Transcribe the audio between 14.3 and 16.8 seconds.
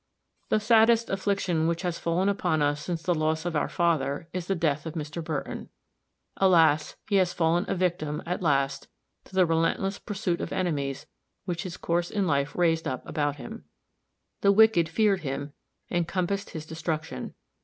The wicked feared him, and compassed his